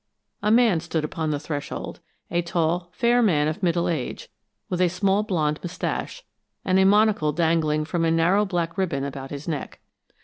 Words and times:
A 0.41 0.49
man 0.49 0.79
stood 0.79 1.03
upon 1.05 1.29
the 1.29 1.39
threshold 1.39 1.99
a 2.31 2.41
tall, 2.41 2.89
fair 2.91 3.21
man 3.21 3.47
of 3.47 3.61
middle 3.61 3.87
age, 3.87 4.29
with 4.67 4.81
a 4.81 4.87
small 4.89 5.21
blond 5.21 5.59
mustache, 5.61 6.23
and 6.65 6.79
a 6.79 6.85
monocle 6.85 7.31
dangling 7.31 7.85
from 7.85 8.03
a 8.03 8.09
narrow 8.09 8.43
black 8.43 8.79
ribbon 8.79 9.03
about 9.03 9.29
his 9.29 9.47
neck. 9.47 9.79